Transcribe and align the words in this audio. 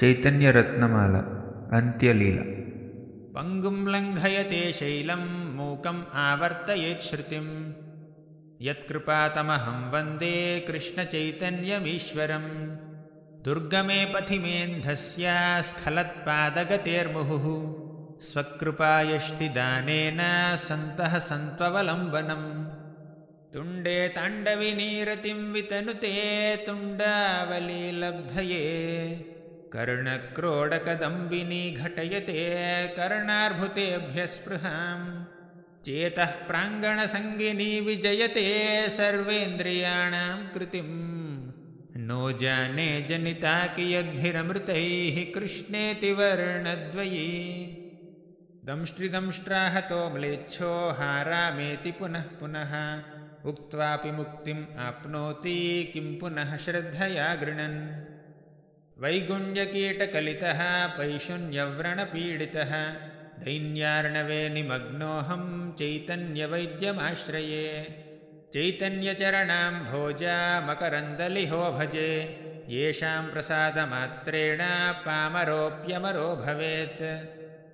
चैतन्यरत्नमाला 0.00 1.20
अन्त्यलीला। 1.76 2.44
पङ्गुं 3.36 3.78
लङ्घयते 3.92 4.60
शैलं 4.78 5.22
मूकम् 5.56 6.02
आवर्तयेत् 6.26 7.06
श्रुतिम् 7.06 7.50
यत्कृपातमहं 8.66 9.78
वन्दे 9.92 10.36
कृष्णचैतन्यमीश्वरम् 10.68 12.52
दुर्गमे 13.46 14.00
पथिमेन्धस्य 14.12 15.26
स्खलत्पादगतेर्मुहुः 15.70 17.46
स्वकृपायष्टिदानेन 18.28 20.20
सन्तः 20.66 21.12
सन्त्ववलम्बनम् 21.30 22.46
तुण्डे 23.54 23.98
ताण्डविनीरतिं 24.18 25.40
वितनुते 25.54 26.14
तुण्डावलीलब्धये 26.66 28.62
कर्णक्रोडकदम्बिनी 29.78 31.64
घटयते 31.80 32.40
कर्णार्भुतेभ्यः 32.96 34.26
स्पृहाम् 34.32 35.04
चेतः 35.86 36.30
प्राङ्गणसङ्गिनी 36.48 37.68
विजयते 37.88 38.44
सर्वेन्द्रियाणां 38.96 40.38
कृतिम् 40.54 40.96
नो 42.08 42.20
जाने 42.40 42.88
जनिता 43.08 43.54
कियद्भिरमृतैः 43.76 45.16
कृष्णेति 45.36 46.12
वर्णद्वयी 46.18 47.30
दंष्ट्रिदंष्ट्राहतो 48.70 50.02
म्लेच्छो 50.16 50.74
हारामेति 50.98 51.92
पुनः 52.00 52.28
पुनः 52.40 52.74
उक्त्वापि 53.52 54.10
मुक्तिम् 54.20 54.68
आपनोति 54.88 55.58
किं 55.94 56.08
पुनः 56.20 56.56
श्रद्धया 56.66 57.34
गृणन् 57.42 57.80
वैगुण्यकीटकलितः 59.02 60.86
पैशुन्यव्रणपीडितः। 60.86 62.72
दैन्यार्णवे 63.44 64.48
निमग्नोऽहं 64.48 65.72
चैतन्यवैद्यमाश्रये। 65.72 67.68
चैतन्यचरणां 68.54 69.74
भोजा 69.74 70.60
मकरन्दलिहो 70.60 71.72
भजे 71.72 72.10
येषां 72.68 73.26
प्रसादमात्रेण 73.26 74.58
पामरोऽप्यमरो 75.06 76.36
भवेत्। 76.36 77.04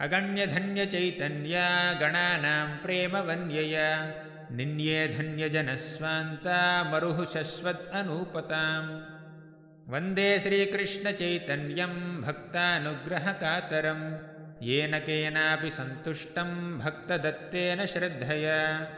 अगण्यधन्यचैतन्या 0.00 1.92
गणानां 1.92 2.76
प्रेमवन्यया। 2.76 3.88
निन्ये 4.56 5.08
धन्यजनस्वान्ता 5.08 6.84
मरुः 6.84 7.24
शश्वत् 7.26 7.94
अनूपताम् 7.94 9.19
वन्दे 9.90 10.40
श्रीकृष्णचैतन्यं 10.40 12.22
भक्तानुग्रहकातरं 12.22 14.18
येन 14.66 14.98
केनापि 14.98 15.70
सन्तुष्टं 15.70 16.78
भक्तदत्तेन 16.78 17.86
श्रद्धया। 17.86 18.88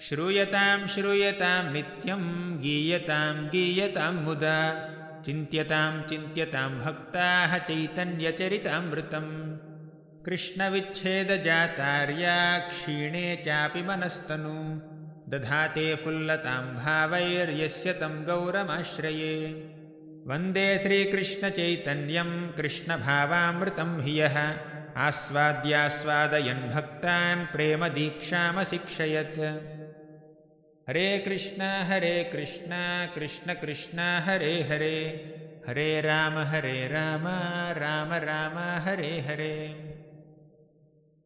श्रूयतां 0.00 0.86
श्रूयतां 0.86 1.72
नित्यं 1.72 2.58
गीयतां 2.58 3.46
गीयतां 3.46 4.12
मुदा। 4.12 4.88
चिन्त्यतां 5.26 6.02
चिन्त्यतां 6.02 6.78
भक्ताः 6.78 7.58
चैतन्यचरितामृतम्। 7.58 9.56
कृष्णविच्छेदजातार्या 10.24 12.58
क्षीणे 12.58 13.36
चापि 13.36 13.82
मनस्तनु। 13.82 14.80
दधाते 15.30 15.94
फुल्लतां 15.94 16.74
भावैर्यस्य 16.74 17.92
तं 17.92 18.24
गौरमाश्रये 18.24 19.72
वन्दे 20.26 20.78
श्रीकृष्णचैतन्यं 20.78 22.52
कृष्णभावामृतं 22.52 24.00
हि 24.00 24.20
यः। 24.20 24.36
आस्वाद्यास्वादयन् 24.96 26.70
भक्तान् 26.70 27.46
प्रेमदीक्षामशिक्षयत्। 27.46 29.38
हरे 30.88 31.18
कृष्ण 31.18 31.62
हरे 31.62 32.30
कृष्ण 32.32 32.70
कृष्ण 33.14 33.54
कृष्ण 33.54 33.98
हरे 33.98 34.62
हरे। 34.62 35.28
हरे 35.68 36.00
राम 36.00 36.38
हरे 36.38 36.88
राम 36.88 37.24
राम 37.80 38.12
राम 38.12 38.82
हरे 38.82 39.20
हरे 39.20 39.56